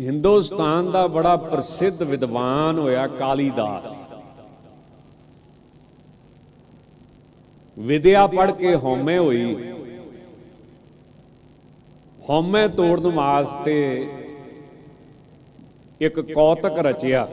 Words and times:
ਹਿੰਦੁਸਤਾਨ 0.00 0.90
ਦਾ 0.90 1.06
ਬੜਾ 1.06 1.36
ਪ੍ਰਸਿੱਧ 1.36 2.02
ਵਿਦਵਾਨ 2.02 2.78
ਹੋਇਆ 2.78 3.06
ਕਾਲੀਦਾਸ। 3.06 4.12
ਵਿਦਿਆ 7.78 8.26
ਪੜ੍ਹ 8.26 8.52
ਕੇ 8.52 8.76
ਹਉਮੈ 8.76 9.18
ਹੋਈ। 9.18 9.72
ਹਉਮੈ 12.30 12.68
ਤੋੜਨ 12.68 13.06
ਵਾਸਤੇ 13.06 13.78
ਇੱਕ 16.00 16.20
ਕੌਤਕ 16.20 16.78
ਰਚਿਆ। 16.78 17.28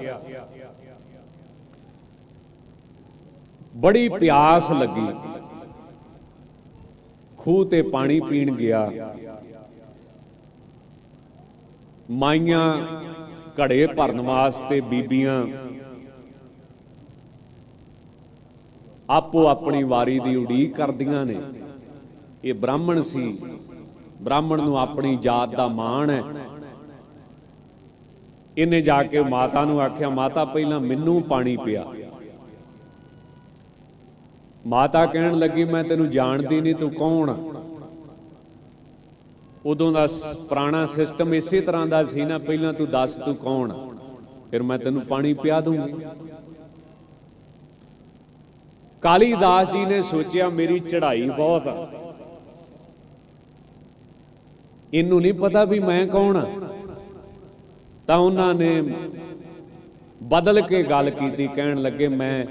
ਬੜੀ 3.76 4.10
ਪਿਆਸ 4.10 4.72
ਲੱਗੀ। 4.72 5.08
ਖੂਹ 7.38 7.66
ਤੇ 7.66 7.82
ਪਾਣੀ 7.82 8.20
ਪੀਣ 8.20 8.56
ਗਿਆ। 8.56 8.92
ਮਾਈਆਂ 12.12 12.78
ਘੜੇ 13.62 13.88
ਭਰਨ 13.88 14.22
ਵਾਸਤੇ 14.22 14.82
ਬੀਬੀਆਂ। 14.82 15.48
ਆਪੋ 19.10 19.48
ਆਪਣੀ 19.48 19.84
ਵਾਰੀ 19.84 20.20
ਦੀ 20.20 20.36
ਉਡੀਕ 20.36 20.76
ਕਰਦੀਆਂ 20.76 21.26
ਨੇ। 21.26 21.42
ਇਹ 22.44 22.54
ਬ੍ਰਾਹਮਣ 22.54 23.02
ਸੀ। 23.02 23.38
ਬ੍ਰਾਹਮਣ 24.22 24.64
ਨੂੰ 24.64 24.80
ਆਪਣੀ 24.80 25.16
ਜਾਤ 25.16 25.56
ਦਾ 25.56 25.68
ਮਾਣ 25.68 26.10
ਹੈ। 26.10 26.24
ਇਹਨੇ 28.58 28.82
ਜਾ 28.82 29.04
ਕੇ 29.04 29.22
ਮਾਤਾ 29.22 29.66
ਨੂੰ 29.66 29.82
ਆਖਿਆ, 29.82 30.10
ਮਾਤਾ, 30.10 30.46
ਪਹਿਲਾਂ 30.46 30.80
ਮੈਨੂੰ 30.80 31.22
ਪਾਣੀ 31.22 31.58
ਪਿਆ। 31.58 31.86
ਮਾਤਾ 34.68 35.06
ਕਹਿਣ 35.06 35.38
ਲੱਗੀ, 35.38 35.64
ਮੈਂ 35.64 35.84
ਤੈਨੂੰ 35.84 36.10
ਜਾਣਦੀ 36.10 36.62
ਨਹੀਂ, 36.62 36.76
ਤੂੰ 36.76 36.92
ਕੌਣ 36.92 37.30
ਆ? 37.30 37.65
ਉਦੋਂ 39.66 39.92
ਦਾ 39.92 40.08
ਸ- 40.08 40.36
ਪੁਰਾਣਾ 40.36 40.86
ਸਿਸਟਮ 40.86 41.34
ਇਸੇ 41.34 41.62
ਤਰ੍ਹਾਂ 41.62 41.88
ਦਾ 41.88 42.06
ਸੀ 42.06 42.26
ਨਾ, 42.26 42.38
ਪਹਿਲਾਂ 42.38 42.74
ਤੂੰ 42.74 42.90
ਦੱਸ 42.90 43.14
ਤੂੰ 43.14 43.36
ਕੌਣ? 43.36 43.72
ਆ 43.72 43.90
ਫਿਰ 44.52 44.64
ਮੈਂ 44.64 44.80
ਤੈਨੂੰ 44.80 45.02
ਪਾਣੀ 45.02 45.34
ਪਿਆ 45.34 45.62
ਦੂੰਗੀ। 45.62 46.06
ਕਾਲੀਦਾਸ 49.02 49.72
ਜੀ 49.72 49.86
ਨੇ 49.86 50.02
ਸੋਚਿਆ, 50.02 50.50
ਮੇਰੀ 50.50 50.80
ਚੜ੍ਹਾਈ 50.80 51.30
ਬਹੁਤ 51.30 51.68
ਆ। 51.68 51.88
ਇਹਨੂੰ 54.94 55.22
ਨਹੀਂ 55.22 55.34
ਪਤਾ 55.34 55.66
ਵੀ 55.66 55.80
ਮੈਂ 55.80 56.08
ਕੌਣ 56.08 56.38
ਆ। 56.38 56.50
ਤਾਂ 58.08 58.18
ਉਹਨਾਂ 58.18 58.54
ਨੇ 58.54 58.82
ਬਦਲ 60.24 60.62
ਕੇ 60.62 60.84
ਗੱਲ 60.84 61.10
ਕੀਤੀ, 61.10 61.48
ਕਹਿਣ 61.48 61.82
ਲੱਗੇ, 61.82 62.08
ਮੈਂ 62.08 62.46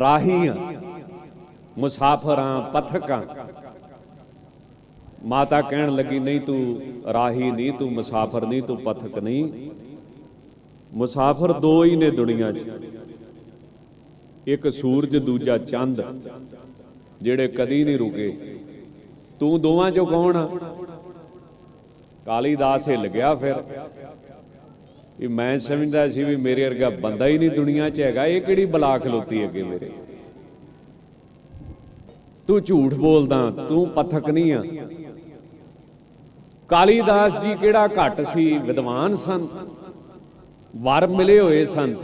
ਰਾਹੀ 0.00 0.46
ਆ, 0.46 0.72
ਮੁਸਾਫਰ 1.78 2.38
ਆ 2.38 2.60
ਪਥਕ 2.60 3.10
ਆ। 3.10 3.47
ਮਾਤਾ 5.24 5.60
ਕਹਿਣ 5.60 5.94
ਲੱਗੀ, 5.94 6.18
ਨਹੀਂ 6.18 6.40
ਤੂੰ 6.40 6.80
ਰਾਹੀ 7.12 7.50
ਨਹੀਂ, 7.50 7.72
ਤੂੰ 7.72 7.92
ਮੁਸਾਫਰ 7.92 8.46
ਨਹੀਂ, 8.46 8.62
ਤੂੰ 8.62 8.76
ਪਥਕ 8.76 9.18
ਨਹੀਂ। 9.18 9.70
ਮੁਸਾਫਰ 10.94 11.52
ਦੋ 11.52 11.84
ਹੀ 11.84 11.96
ਨੇ 11.96 12.10
ਦੁਨੀਆ 12.10 12.52
'ਚ। 12.52 12.58
ਇੱਕ 14.46 14.68
ਸੂਰਜ, 14.68 15.16
ਦੂਜਾ 15.16 15.58
ਚੰਦ, 15.58 16.02
ਜਿਹੜੇ 17.22 17.48
ਕਦੀ 17.48 17.84
ਨਹੀਂ 17.84 17.98
ਰੁਕੇ। 17.98 18.56
ਤੂੰ 19.40 19.60
ਦੋਵਾਂ 19.60 19.90
'ਚੋਂ 19.90 20.06
ਕੌਣ 20.06 20.36
ਆ? 20.36 20.48
ਕਾਲੀਦਾਸ 22.26 22.88
ਹਿੱਲ 22.88 23.08
ਗਿਆ 23.08 23.34
ਫਿਰ। 23.34 23.54
ਇਹ 25.20 25.28
ਮੈਂ 25.28 25.58
ਸਮਝਦਾ 25.58 26.08
ਸੀ 26.08 26.24
ਵੀ 26.24 26.36
ਮੇਰੇ 26.36 26.68
ਵਰਗਾ 26.68 26.90
ਬੰਦਾ 26.90 27.26
ਹੀ 27.26 27.38
ਨਹੀਂ 27.38 27.50
ਦੁਨੀਆ 27.50 27.90
'ਚ 27.90 28.00
ਹੈਗਾ, 28.00 28.26
ਇਹ 28.26 28.40
ਕਿਹੜੀ 28.40 28.64
ਬਲਾ 28.64 28.98
ਖਲੋਤੀ 28.98 29.44
ਅੱਗੇ 29.44 29.62
ਮੇਰੇ? 29.62 29.90
ਤੂੰ 32.46 32.60
ਝੂਠ 32.62 32.94
ਬੋਲਦਾ, 32.94 33.50
ਤੂੰ 33.68 33.88
ਪਥਕ 33.88 34.30
ਨਹੀਂ 34.30 34.52
ਆ। 34.52 34.62
ਕਾਲੀਦਾਸ 36.68 37.42
ਜੀ 37.42 37.54
ਕਿਹੜਾ 37.54 37.88
ਘੱਟ 37.88 38.20
ਸੀ? 38.20 38.58
ਵਿਦਵਾਨ 38.58 39.16
ਸਨ। 39.16 39.46
ਵਰ 40.76 41.06
ਮਿਲੇ 41.06 41.40
ਹੋਏ 41.40 41.64
ਸਨ। 41.64 41.94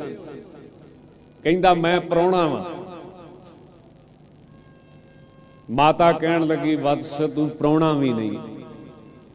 ਕਹਿੰਦਾ, 1.43 1.75
ਮੈਂ 1.75 2.01
ਪ੍ਰਾਹੁਣਾ 2.01 2.47
ਵਾਂ। 2.47 2.65
ਮਾਤਾ 5.71 6.13
ਕਹਿਣ 6.13 6.47
ਲੱਗੀ 6.47 6.77
ਵਤਸ 6.77 7.23
ਤੂੰ 7.35 7.51
ਪ੍ਰਾਹੁਣਾ 7.51 7.93
ਵੀ 7.93 8.13
ਨਹੀਂ। 8.13 8.39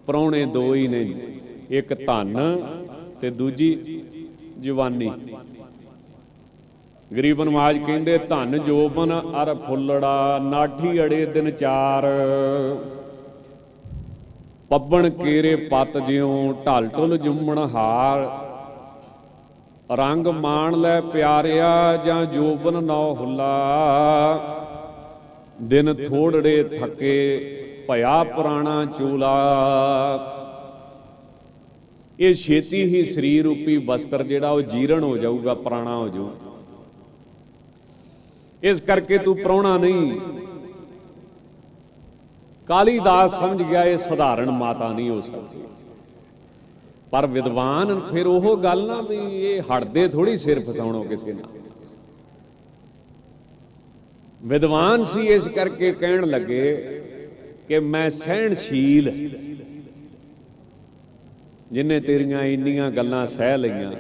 ਪ੍ਰਾਹੁਣੇ 0.08 0.46
ਦੋ 0.46 0.74
ਹੀ 0.76 0.88
ਨੇ। 0.88 1.38
ਇੱਕ 1.70 1.94
ਧਨ 1.94 2.38
ਤੇ 3.22 3.30
ਦੂਜੀ 3.30 4.02
ਜਵਾਨੀ। 4.60 5.12
ਗਰੀਬ 7.18 7.44
ਨਵਾਜ 7.44 7.78
ਕਹਿੰਦੇ, 7.78 8.18
ਧਨ 8.18 8.58
ਜੋਬਨ 8.58 9.22
ਅਰ 9.42 9.56
ਫੁੱਲੜਾ, 9.56 10.40
ਨਾਠੀ 10.44 11.02
ਅੜੇ 11.02 11.26
ਦਿਨ 11.26 11.52
ਚਾਰ। 11.52 12.04
ਪੱਬਣ 14.70 15.10
ਕੇਰੇ 15.10 15.56
ਪਤ 15.56 15.98
ਜਿਉ 15.98 16.54
ਢਲ 16.68 16.88
ਢੁਲ 16.88 17.18
ਜੁੰਮਣ 17.18 17.58
ਹਾਰ। 17.58 18.20
ਰੰਗ 19.98 20.28
ਮਾਣ 20.28 20.76
ਲੈ 20.76 21.02
ਪਿਆਰਿਆ 21.02 21.98
ਜਾਂ 21.98 22.26
ਜੋਬਨ 22.26 22.84
ਨੌ 22.84 23.14
ਹੁੱਲਾ। 23.14 23.50
ਦਿਨ 25.62 25.94
ਥੋੜੜੇ 25.94 26.64
ਥੱਕੇ 26.64 27.16
ਭਇਆ 27.88 28.24
ਪੁਰਾਣਾ 28.24 28.86
ਚੂਲਾ। 28.86 29.34
ਇਹ 32.20 32.34
ਛੇਤੀ 32.34 32.84
ਹੀ 32.84 33.04
ਸਰੀਰ 33.04 33.44
ਰੂਪੀ 33.44 33.78
ਵਸਤਰ 33.78 34.24
ਜਿਹੜਾ 34.24 34.50
ਉਹ 34.50 34.62
ਜੀਰਣ 34.62 35.04
ਹੋ 35.04 35.18
ਜਾਊਗਾ, 35.18 35.54
ਪੁਰਾਣਾ 35.54 35.96
ਹੋ 35.96 36.08
ਜਾਊ। 36.08 36.30
ਇਸ 38.64 38.82
ਕਰਕੇ 38.82 39.18
ਤੂੰ 39.18 39.38
ਪ੍ਰਾਹੁਣਾ 39.38 39.78
ਨਹੀਂ 39.78 40.20
ਕਾਲੀਦਾਸ 42.70 43.40
ਸਮਝ 43.40 43.62
ਗਿਆ 43.62 43.84
ਇਹ 43.84 43.98
ਸਧਾਰਨ 43.98 44.50
ਮਾਤਾ 44.52 44.92
ਨਹੀਂ 44.94 45.10
ਹੋ 45.10 45.22
ਸਕਦੀ। 45.22 45.62
ਪਰ 47.12 47.26
ਵਿਦਵਾਨ 47.28 48.00
ਫਿਰ 48.12 48.28
ਉਹ 48.28 48.58
ਗੱਲ 48.58 48.86
ਨਾ 48.88 49.00
ਵੀ 49.02 49.18
ਇਹ 49.44 49.62
ਹਟਦੇ 49.70 50.08
ਥੋੜੀ 50.08 50.36
ਸਿਰ 50.38 50.60
ਫਸਾਉਣੋ 50.60 51.02
ਕਿਸੇ 51.04 51.34
ਨਾਲ। 51.34 51.58
ਵਿਦਵਾਨ 54.44 55.04
ਸੀ 55.04 55.26
ਇਸ 55.28 55.48
ਕਰਕੇ 55.48 55.92
ਕਹਿਣ 55.92 56.26
ਲੱਗੇ 56.26 56.76
ਕਿ 57.68 57.80
ਮੈਂ 57.80 58.10
ਸਹਿਣਸ਼ੀਲ। 58.10 59.10
ਜਿਨੇ 61.72 62.00
ਤੇਰੀਆਂ 62.00 62.44
ਇੰਨੀਆਂ 62.44 62.92
ਗੱਲਾਂ 62.92 63.26
ਸਹਿ 63.26 63.58
ਲਈਆਂ, 63.58 63.92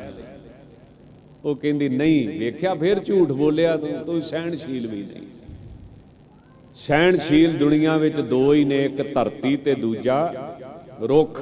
ਉਹ 1.45 1.55
ਕਹਿੰਦੀ, 1.55 1.89
ਨਹੀਂ, 1.89 2.39
ਵੇਖਿਆ 2.39 2.73
ਫਿਰ 2.75 3.03
ਝੂਠ 3.03 3.31
ਬੋਲਿਆ 3.31 3.75
ਤੂੰ 3.77 3.89
ਤੂੰ 4.05 4.21
ਸਹਿਣਸ਼ੀਲ 4.21 4.87
ਵੀ 4.87 5.01
ਨਹੀਂ। 5.03 5.27
ਸਹਿਣਸ਼ੀਲ 6.87 7.57
ਦੁਨੀਆ 7.57 7.97
ਵਿੱਚ 7.97 8.19
ਦੋ 8.21 8.53
ਹੀ 8.53 8.63
ਨੇ, 8.63 8.85
ਇੱਕ 8.85 9.13
ਧਰਤੀ 9.13 9.57
ਤੇ 9.57 9.75
ਦੂਜਾ 9.75 10.33
ਰੁੱਖ। 11.01 11.41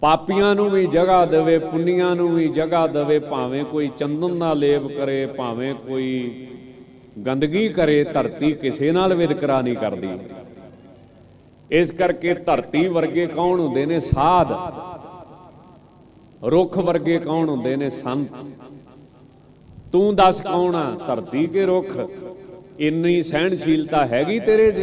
ਪਾਪੀਆਂ 0.00 0.54
ਨੂੰ 0.54 0.70
ਵੀ 0.70 0.86
ਜਗ੍ਹਾ 0.86 1.26
ਦੇਵੇ, 1.26 1.58
ਪੁੰਨੀਆਂ 1.58 2.16
ਨੂੰ 2.16 2.34
ਵੀ 2.34 2.48
ਜਗ੍ਹਾ 2.48 2.86
ਦੇਵੇ, 2.86 3.18
ਭਾਵੇਂ 3.18 3.64
ਕੋਈ 3.64 3.88
ਚੰਦਨ 3.88 4.38
ਦਾ 4.38 4.52
ਲੇਪ 4.54 4.86
ਕਰੇ, 4.86 5.26
ਭਾਵੇਂ 5.26 5.74
ਕੋਈ 5.74 6.46
ਗੰਦਗੀ 7.26 7.68
ਕਰੇ, 7.68 8.04
ਧਰਤੀ 8.04 8.52
ਕਿਸੇ 8.52 8.92
ਨਾਲ 8.92 9.14
ਵਿਤਕਰਾ 9.14 9.60
ਨਹੀਂ 9.60 9.76
ਕਰਦੀ। 9.76 10.18
ਇਸ 11.70 11.90
ਕਰਕੇ 11.90 12.34
ਧਰਤੀ 12.34 12.88
ਵਰਗੇ 12.88 13.26
ਕੌਣ 13.26 13.60
ਹੁੰਦੇ 13.60 13.86
ਨੇ? 13.86 14.00
ਸਾਧ। 14.00 14.52
ਰੁੱਖ 16.44 16.78
ਵਰਗੇ 16.78 17.18
ਕੌਣ 17.18 17.48
ਹੁੰਦੇ 17.48 17.76
ਨੇ? 17.76 17.90
ਸੰਤ। 17.90 18.28
ਤੂੰ 19.92 20.14
ਦੱਸ 20.16 20.40
ਕੌਣ 20.40 20.74
ਆ? 20.74 20.90
ਧਰਤੀ 21.06 21.46
ਕੇ 21.46 21.66
ਰੁੱਖ? 21.66 21.98
ਇੰਨੀ 22.78 23.22
ਸਹਿਣਸ਼ੀਲਤਾ 23.22 24.06
ਹੈਗੀ 24.06 24.40
ਤੇਰੇ 24.40 24.70
'ਚ? 24.72 24.82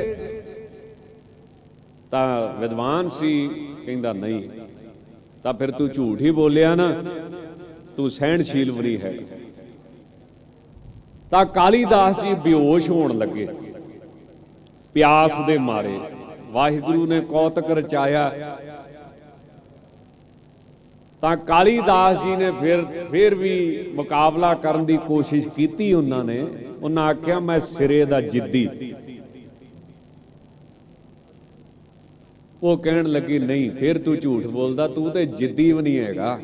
ਤਾਂ 2.11 2.53
ਵਿਦਵਾਨ 2.59 3.09
ਸੀ, 3.09 3.47
ਕਹਿੰਦਾ 3.85 4.13
ਨਹੀਂ। 4.13 4.49
ਤਾਂ 5.43 5.53
ਫਿਰ 5.53 5.71
ਤੂੰ 5.71 5.89
ਝੂਠ 5.89 6.21
ਹੀ 6.21 6.31
ਬੋਲਿਆ 6.31 6.75
ਨਾ, 6.75 7.03
ਤੂੰ 7.97 8.09
ਸਹਿਣਸ਼ੀਲ 8.09 8.71
ਵੀ 8.71 8.79
ਨਹੀਂ 8.79 8.97
ਹੈ। 8.97 9.13
ਤਾਂ 11.31 11.45
ਕਾਲੀਦਾਸ 11.45 12.21
ਜੀ 12.21 12.33
ਬੇਹੋਸ਼ 12.33 12.89
ਹੋਣ 12.89 13.17
ਲੱਗੇ। 13.17 13.47
ਪਿਆਸ 14.93 15.31
ਦੇ 15.47 15.57
ਮਾਰੇ, 15.57 15.99
ਵਾਹਿਗੁਰੂ 16.51 17.07
ਨੇ 17.07 17.21
ਕੌਤਕ 17.21 17.71
ਰਚਾਇਆ। 17.71 18.57
ਤਾਂ 21.21 21.37
ਕਾਲੀਦਾਸ 21.37 22.23
ਜੀ 22.23 22.35
ਨੇ 22.35 22.51
ਫਿਰ 22.51 22.81
ਫਿਰ 23.11 23.35
ਵੀ 23.35 23.83
ਮੁਕਾਬਲਾ 23.95 24.53
ਕਰਨ 24.53 24.85
ਦੀ 24.85 24.97
ਕੋਸ਼ਿਸ਼ 24.97 25.47
ਕੀਤੀ 25.47 25.93
ਉਹਨਾਂ 25.93 26.23
ਨੇ। 26.23 26.45
ਉਹਨਾਂ 26.81 27.03
ਆਖਿਆ, 27.03 27.39
ਮੈਂ 27.39 27.59
ਸਿਰੇ 27.59 28.05
ਦਾ 28.05 28.21
ਜਿੱਦੀ। 28.21 28.67
ਉਹ 32.63 32.77
ਕਹਿਣ 32.77 33.07
ਲੱਗੀ, 33.07 33.39
ਨਹੀਂ, 33.39 33.71
ਫਿਰ 33.71 33.97
ਤੂੰ 33.97 34.17
ਝੂਠ 34.17 34.47
ਬੋਲਦਾ, 34.47 34.87
ਤੂੰ 34.87 35.11
ਤੇ 35.11 35.25
ਜਿੱਦੀ 35.25 35.71
ਵੀ 35.71 35.81
ਨਹੀਂ 35.81 35.99
ਹੈਗਾ। 35.99 36.39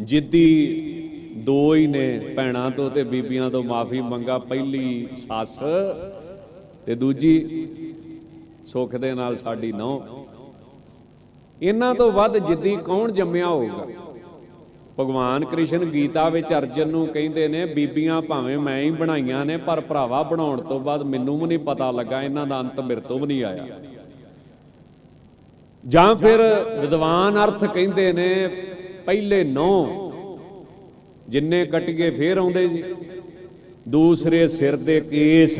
ਜਿੱਦੀ 0.00 0.92
ਦੋ 1.36 1.74
ਹੀ 1.74 1.86
ਨੇ, 1.86 2.18
ਭੈਣਾਂ 2.36 2.70
ਤੋਂ 2.70 2.90
ਤੇ 2.90 3.02
ਬੀਬੀਆਂ 3.04 3.50
ਤੋਂ 3.50 3.62
ਮਾਫੀ 3.62 4.00
ਮੰਗਾ 4.00 4.38
ਪਹਿਲੀ 4.38 5.08
ਸੱਸ 5.16 5.58
ਤੇ 6.86 6.94
ਦੂਜੀ 6.94 7.66
ਸੁੱਖ 8.66 8.96
ਦੇ 8.96 9.14
ਨਾਲ 9.14 9.36
ਸਾਡੀ 9.36 9.72
ਨੌ 9.72 10.25
ਇਹਨਾਂ 11.62 11.94
ਤੋਂ 11.94 12.12
ਵੱਧ 12.12 12.38
ਜਿੱਦੀ 12.38 12.76
ਕੌਣ 12.76 13.12
ਜੰਮਿਆ 13.12 13.46
ਹੋਊਗਾ? 13.46 13.86
ਭਗਵਾਨ 15.00 15.44
ਕ੍ਰਿਸ਼ਨ 15.44 15.84
ਗੀਤਾ 15.84 16.28
ਵਿੱਚ 16.28 16.52
ਅਰਜਨ 16.52 16.88
ਨੂੰ 16.88 17.06
ਕਹਿੰਦੇ 17.06 17.48
ਨੇ, 17.48 17.64
ਬੀਬੀਆਂ 17.66 18.22
ਭਾਵੇਂ 18.22 18.58
ਮੈਂ 18.58 18.82
ਹੀ 18.82 18.90
ਬਣਾਈਆਂ 18.90 19.44
ਨੇ, 19.44 19.56
ਪਰ 19.56 19.80
ਭਰਾਵਾ 19.80 20.22
ਬਣਾਉਣ 20.22 20.60
ਤੋਂ 20.60 20.80
ਬਾਅਦ 20.80 21.02
ਮੈਨੂੰ 21.02 21.38
ਵੀ 21.38 21.46
ਨਹੀਂ 21.46 21.58
ਪਤਾ 21.58 21.90
ਲੱਗਾ, 21.90 22.22
ਇਹਨਾਂ 22.22 22.46
ਦਾ 22.46 22.60
ਅੰਤ 22.60 22.80
ਮੇਰੇ 22.80 23.00
ਤੋਂ 23.00 23.18
ਵੀ 23.18 23.26
ਨਹੀਂ 23.26 23.44
ਆਇਆ। 23.44 23.66
ਜਾਂ 25.84 26.14
ਫਿਰ 26.14 26.40
ਵਿਦਵਾਨ 26.80 27.44
ਅਰਥ 27.44 27.64
ਕਹਿੰਦੇ 27.64 28.12
ਨੇ, 28.12 28.48
ਪਹਿਲੇ 29.06 29.44
ਨੌ 29.44 29.86
ਜਿੰਨੇ 31.28 31.64
ਕਟੀਏ 31.66 32.10
ਫੇਰ 32.10 32.38
ਆਉਂਦੇ 32.38 32.68
ਜੀ। 32.68 32.82
ਦੂਸਰੇ 33.88 34.48
ਸਿਰ 34.48 34.76
ਦੇ 34.76 35.00
ਕੇਸ, 35.00 35.58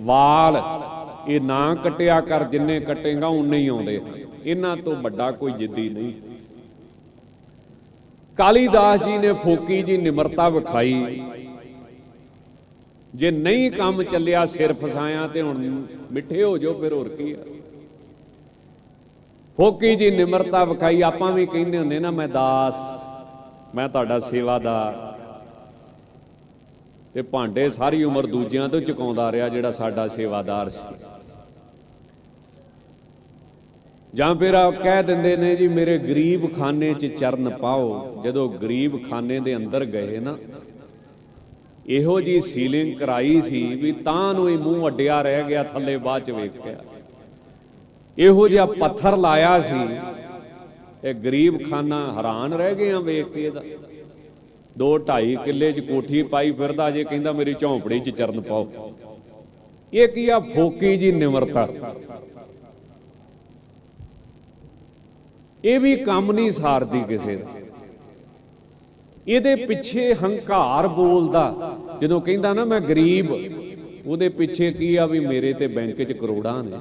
ਵਾਲ, 0.00 0.62
ਇਹ 1.28 1.40
ਨਾ 1.40 1.74
ਕਟਿਆ 1.74 2.20
ਕਰ, 2.20 2.44
ਜਿੰਨੇ 2.44 2.80
ਕਟੇਗਾ, 2.80 3.26
ਉਨੇ 3.26 3.58
ਹੀ 3.58 3.66
ਆਉਂਦੇ। 3.66 4.00
ਇਹਨਾਂ 4.46 4.76
ਤੋਂ 4.76 4.96
ਵੱਡਾ 4.96 5.30
ਕੋਈ 5.30 5.52
ਜਿੱਦੀ 5.52 5.88
ਨਹੀਂ। 5.88 6.12
ਕਾਲੀਦਾਸ 8.36 9.04
ਜੀ 9.04 9.18
ਨੇ 9.18 9.32
ਫੋਕੀ 9.32 9.82
ਜੀ 9.82 9.96
ਨਿਮਰਤਾ 9.96 10.48
ਵਿਖਾਈ। 10.48 11.22
ਜੇ 13.14 13.30
ਨਹੀਂ 13.30 13.70
ਕੰਮ 13.70 14.02
ਚੱਲਿਆ 14.02 14.46
ਸਿਰ 14.46 14.72
ਫਸਾਇਆ 14.72 15.26
ਤੇ 15.26 15.42
ਹੁਣ 15.42 15.86
ਮਿੱਠੇ 16.12 16.42
ਹੋ 16.42 16.58
ਜਾਓ, 16.58 16.74
ਫਿਰ 16.74 16.92
ਹੋਰ 16.92 17.08
ਕੀ 17.08 17.32
ਆ। 17.32 17.36
ਫੋਕੀ 19.56 19.96
ਜੀ 19.96 20.10
ਨਿਮਰਤਾ 20.10 20.64
ਵਿਖਾਈ, 20.64 21.02
ਆਪਾਂ 21.02 21.32
ਵੀ 21.32 21.46
ਕਹਿੰਦੇ 21.46 21.78
ਹੁੰਦੇ 21.78 21.98
ਨਾ, 21.98 22.10
ਮੈਂ 22.10 22.28
ਦਾਸ, 22.28 22.76
ਮੈਂ 23.74 23.88
ਤੁਹਾਡਾ 23.88 24.18
ਸੇਵਾਦਾਰ। 24.18 25.14
ਤੇ 27.14 27.22
ਭਾਂਡੇ 27.22 27.68
ਸਾਰੀ 27.70 28.04
ਉਮਰ 28.04 28.26
ਦੂਜਿਆਂ 28.26 28.68
ਤੋਂ 28.68 28.80
ਚੁਕਾਉਂਦਾ 28.80 29.32
ਰਿਹਾ 29.32 29.48
ਜਿਹੜਾ 29.48 29.70
ਸਾਡਾ 29.70 30.08
ਸੇਵਾਦਾਰ 30.08 30.68
ਸੀ। 30.68 31.15
ਜਾਂ 34.14 34.34
ਫਿਰ 34.34 34.54
ਆ 34.54 34.70
ਕਹਿ 34.72 35.02
ਦਿੰਦੇ 35.02 35.36
ਨੇ 35.36 35.54
ਜੀ, 35.56 35.66
ਮੇਰੇ 35.68 35.96
ਗਰੀਬ 35.98 36.46
ਖਾਨੇ 36.56 36.92
'ਚ 36.94 37.06
ਚਰਨ 37.16 37.48
ਪਾਓ। 37.58 38.22
ਜਦੋਂ 38.24 38.48
ਗਰੀਬ 38.52 38.98
ਖਾਨੇ 39.08 39.38
ਦੇ 39.40 39.56
ਅੰਦਰ 39.56 39.84
ਗਏ 39.86 40.18
ਨਾ, 40.18 40.36
ਇਹੋ 41.88 42.20
ਜੀ 42.20 42.38
ਸੀਲਿੰਗ 42.40 42.94
ਕਰਾਈ 42.96 43.40
ਸੀ 43.40 43.64
ਵੀ 43.82 43.92
ਤਾਂ 44.04 44.34
ਨੂੰ 44.34 44.48
ਹੀ 44.48 44.56
ਮੂੰਹ 44.56 44.86
ਅੱਡਿਆ 44.86 45.20
ਰਹਿ 45.22 45.42
ਗਿਆ, 45.48 45.62
ਥੱਲੇ 45.64 45.96
ਬਾਅਦ 45.98 46.22
ਚ 46.24 46.30
ਵੇਖਿਆ 46.30 46.76
ਇਹੋ 48.18 48.48
ਜਿਹਾ 48.48 48.64
ਪੱਥਰ 48.66 49.16
ਲਾਇਆ 49.16 49.58
ਸੀ, 49.60 49.80
ਇਹ 51.04 51.14
ਗਰੀਬ 51.14 51.58
ਖਾਨਾ 51.70 52.00
ਹੈਰਾਨ 52.12 52.52
ਰਹਿ 52.54 52.74
ਗਏ 52.74 52.90
ਆ 52.90 52.98
ਵੇਖ 53.00 53.26
ਕੇ 53.26 53.44
ਇਹਦਾ। 53.44 53.62
2 54.76 54.96
2.5 55.00 55.36
ਕਿੱਲੇ 55.44 55.72
ਚ 55.72 55.80
ਕੋਠੀ 55.80 56.22
ਪਾਈ 56.24 56.50
ਫਿਰਦਾ, 56.52 56.90
ਜੇ 56.90 57.04
ਕਹਿੰਦਾ 57.04 57.32
ਮੇਰੀ 57.32 57.54
ਝੌਂਪੜੀ 57.54 58.00
ਚ 58.00 58.10
ਚਰਨ 58.10 58.40
ਪਾਓ। 58.40 58.92
ਇਹ 59.92 60.08
ਕੀ 60.08 60.28
ਆ, 60.28 60.38
ਫੋਕੀ 60.54 60.96
ਜੀ 60.96 61.12
ਨਿਮਰਤਾ। 61.12 61.68
ਇਹ 65.64 65.80
ਵੀ 65.80 65.96
ਕੰਮ 65.96 66.32
ਨਹੀਂ 66.32 66.50
ਸਾਰਦੀ 66.50 67.00
ਕਿਸੇ 67.00 67.36
ਦਾ। 67.36 67.54
ਇਹਦੇ 69.28 69.54
ਪਿੱਛੇ 69.56 70.14
ਹੰਕਾਰ 70.14 70.88
ਬੋਲਦਾ। 70.88 71.76
ਜਦੋਂ 72.00 72.20
ਕਹਿੰਦਾ 72.20 72.52
ਨਾ 72.54 72.64
ਮੈਂ 72.64 72.80
ਗਰੀਬ, 72.80 73.32
ਉਹਦੇ 74.06 74.28
ਪਿੱਛੇ 74.28 74.70
ਕੀ 74.72 74.96
ਆ 74.96 75.06
ਵੀ 75.06 75.20
ਮੇਰੇ 75.20 75.52
ਤੇ 75.52 75.66
ਬੈਂਕ 75.66 76.02
'ਚ 76.02 76.12
ਕਰੋੜਾਂ 76.12 76.62
ਨੇ। 76.64 76.78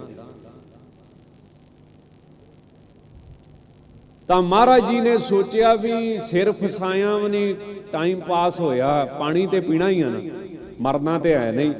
ਤਾਂ 4.28 4.42
ਮਹਾਰਾਜ 4.42 4.86
ਜੀ 4.86 5.00
ਨੇ 5.02 5.18
ਸੋਚਿਆ 5.18 5.74
ਵੀ 5.76 6.18
ਸਿਰ 6.20 6.52
ਫਸਾਇਆ 6.52 7.16
ਵੀ 7.18 7.30
ਨਹੀਂ, 7.30 7.56
ਟਾਈਮ 7.92 8.20
ਪਾਸ 8.20 8.60
ਹੋਇਆ, 8.60 9.06
ਪਾਣੀ 9.20 9.48
ਤੇ 9.48 9.60
ਪੀਣਾ 9.60 9.90
ਹੀ 9.90 10.02
ਆ 10.02 10.10
ਨਾ, 10.10 10.20
ਮਰਨਾ 10.82 11.20
ਤੇ 11.20 11.34
ਹੈ 11.34 11.52
ਨਹੀਂ। 11.52 11.74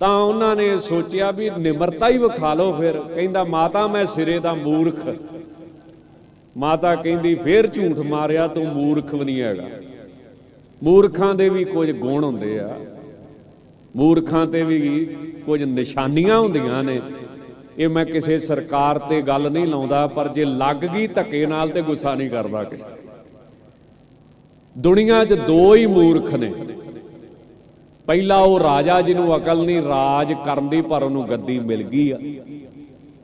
ਤਾਂ 0.00 0.08
ਉਹਨਾਂ 0.08 0.56
ਨੇ 0.56 0.76
ਸੋਚਿਆ 0.78 1.30
ਵੀ 1.30 1.50
ਨਿਮਰਤਾ 1.50 2.08
ਹੀ 2.08 2.18
ਵਿਖਾ 2.18 2.54
ਲਓ 2.54 2.72
ਫਿਰ, 2.72 3.00
ਕਹਿੰਦਾ 3.14 3.44
ਮਾਤਾ 3.44 3.86
ਮੈਂ 3.86 4.06
ਸਿਰੇ 4.06 4.38
ਦਾ 4.38 4.54
ਮੂਰਖ। 4.54 5.06
ਮਾਤਾ 6.56 6.94
ਕਹਿੰਦੀ, 6.94 7.34
ਫੇਰ 7.34 7.66
ਝੂਠ 7.66 7.98
ਮਾਰਿਆ 7.98 8.48
ਤੂੰ 8.48 8.66
ਮੂਰਖ 8.66 9.14
ਵੀ 9.14 9.24
ਨਹੀਂ 9.24 9.42
ਹੈਗਾ। 9.42 9.68
ਮੂਰਖਾਂ 10.82 11.34
ਦੇ 11.34 11.48
ਵੀ 11.48 11.64
ਕੁਝ 11.64 11.90
ਗੁਣ 11.90 12.24
ਹੁੰਦੇ 12.24 12.58
ਆ। 12.58 12.80
ਮੂਰਖਾਂ 13.96 14.46
ਤੇ 14.46 14.62
ਵੀ 14.62 15.04
ਕੁਝ 15.46 15.62
ਨਿਸ਼ਾਨੀਆਂ 15.62 16.38
ਹੁੰਦੀਆਂ 16.38 16.84
ਨੇ। 16.84 17.00
ਇਹ 17.78 17.88
ਮੈਂ 17.88 18.04
ਕਿਸੇ 18.04 18.38
ਸਰਕਾਰ 18.38 18.98
ਤੇ 18.98 19.22
ਗੱਲ 19.22 19.50
ਨਹੀਂ 19.50 19.66
ਲਾਉਂਦਾ, 19.66 20.06
ਪਰ 20.06 20.28
ਜੇ 20.28 20.44
ਲੱਗ 20.44 20.76
ਗਈ 20.76 21.06
ਧੱਕੇ 21.06 21.46
ਨਾਲ 21.46 21.68
ਤੇ 21.68 21.82
ਗੁੱਸਾ 21.82 22.14
ਨਹੀਂ 22.14 22.30
ਕਰਦਾ 22.30 22.64
ਕਿਸੇ। 22.64 22.86
ਦੁਨੀਆ 24.78 25.24
'ਚ 25.24 25.32
ਦੋ 25.32 25.74
ਹੀ 25.74 25.86
ਮੂਰਖ 25.86 26.34
ਨੇ। 26.34 26.52
ਪਹਿਲਾ 28.06 28.36
ਉਹ 28.36 28.60
ਰਾਜਾ 28.60 29.00
ਜਿਹਨੂੰ 29.00 29.36
ਅਕਲ 29.36 29.66
ਨਹੀਂ, 29.66 29.82
ਰਾਜ 29.82 30.32
ਕਰਨ 30.32 30.68
ਦੀ 30.68 30.82
ਪਰ 30.82 31.02
ਉਹਨੂੰ 31.02 31.28
ਗੱਦੀ 31.28 31.58
ਮਿਲ 31.58 31.82
ਗਈ 31.82 32.10
ਆ। 32.10 32.18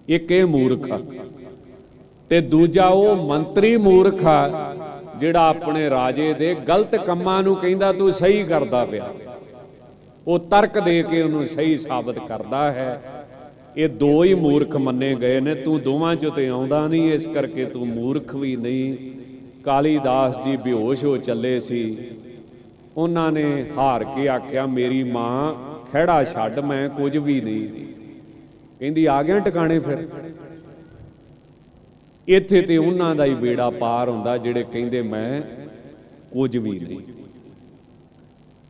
ਇੱਕ 0.09 0.33
ਇਹ 0.33 0.47
ਮੂਰਖ 0.47 0.91
ਆ। 0.91 1.01
ਤੇ 2.31 2.41
ਦੂਜਾ 2.41 2.87
ਉਹ 2.87 3.17
ਮੰਤਰੀ 3.17 3.77
ਮੂਰਖ 3.77 4.25
ਆ, 4.25 4.75
ਜਿਹੜਾ 5.19 5.49
ਆਪਣੇ 5.49 5.91
ਰਾਜੇ 5.91 6.33
ਦੇ 6.33 6.55
ਗਲਤ 6.69 6.95
ਕੰਮਾਂ 6.97 7.43
ਨੂੰ 7.43 7.57
ਕਹਿੰਦਾ 7.57 7.93
ਤੂੰ 7.93 8.13
ਸਹੀ 8.13 8.43
ਕਰਦਾ 8.43 8.85
ਪਿਆ। 8.85 9.15
ਉਹ 10.27 10.39
ਤਰਕ 10.39 10.79
ਦੇ 10.79 11.03
ਕੇ 11.03 11.23
ਉਹਨੂੰ 11.23 11.45
ਸਹੀ 11.47 11.77
ਸਾਬਤ 11.77 12.19
ਕਰਦਾ 12.19 12.73
ਹੈ। 12.73 13.01
ਇਹ 13.77 13.89
ਦੋ 13.89 14.25
ਹੀ 14.25 14.35
ਮੂਰਖ 14.35 14.77
ਮੰਨੇ 14.77 15.15
ਗਏ 15.15 15.41
ਨੇ, 15.41 15.55
ਤੂੰ 15.55 15.81
ਦੋਵਾਂ 15.81 16.15
ਚੋਂ 16.15 16.31
ਤੇ 16.31 16.49
ਆਉਂਦਾ 16.49 16.87
ਨਹੀਂ, 16.87 17.13
ਇਸ 17.13 17.27
ਕਰਕੇ 17.27 17.65
ਤੂੰ 17.65 17.87
ਮੂਰਖ 17.89 18.35
ਵੀ 18.35 18.57
ਨਹੀਂ। 18.57 18.97
ਕਾਲੀਦਾਸ 19.65 20.45
ਜੀ 20.45 20.57
ਬੇਹੋਸ਼ 20.57 21.05
ਹੋ 21.05 21.17
ਚੱਲੇ 21.17 21.61
ਸੀ। 21.61 21.99
ਉਹਨਾਂ 22.97 23.33
ਨੇ 23.33 23.65
ਹਾਰ 23.79 24.05
ਕੇ 24.05 24.29
ਆਖਿਆ, 24.29 24.67
ਮੇਰੀ 24.67 25.03
ਮਾਂ, 25.03 25.55
ਖਹਿੜਾ 25.93 26.25
ਛੱਡ, 26.25 26.59
ਮੈਂ 26.59 26.89
ਕੁਝ 26.89 27.17
ਵੀ 27.17 27.41
ਨਹੀਂ। 27.41 27.69
ਕਹਿੰਦੀ, 28.81 29.05
ਆ 29.07 29.23
ਗਿਆ 29.23 29.39
ਟਿਕਾਣੇ 29.39 29.79
ਫਿਰ? 29.79 30.09
ਇੱਥੇ 32.37 32.63
ਤੇ 32.63 32.77
ਉਹਨਾਂ 32.77 33.15
ਦਾ 33.15 33.25
ਹੀ 33.25 33.35
ਬੇੜਾ 33.35 33.71
ਪਾਰ 33.71 34.09
ਹੁੰਦਾ 34.09 34.37
ਜਿਹੜੇ 34.39 34.63
ਕਹਿੰਦੇ 34.63 35.03
ਮੈਂ 35.03 35.41
ਕੁਝ 36.33 36.57
ਵੀ 36.57 36.71
ਨਹੀਂ। 36.71 37.01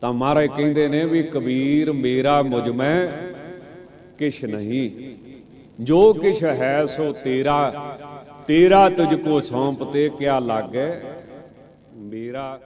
ਤਾਂ 0.01 0.13
ਮਹਾਰਾਜ 0.13 0.47
ਕਹਿੰਦੇ 0.47 0.89
ਨੇ 0.89 1.05
ਵੀ 1.05 1.23
ਕਬੀਰ 1.23 1.93
ਮੇਰਾ 1.93 2.43
ਮੁਝ 2.43 2.69
ਮੈਂ 2.69 3.09
ਕਿਛ 4.19 4.45
ਨਹੀਂ। 4.45 4.91
ਜੋ 5.81 6.13
ਕਿਛ 6.13 6.45
ਹੈ 6.45 6.87
ਸੋ 6.87 7.13
ਤੇਰਾ 7.13 7.73
ਤੇਰਾ 8.47 8.89
ਤੁਝ 8.89 9.15
ਕੋ 9.15 9.41
ਸੌਂਪ 9.41 9.85
ਤੇ 9.93 10.11
ਕਿਆ 10.19 10.39
ਲਾਗੇ? 10.39 10.93
ਮੇਰਾ 11.97 12.61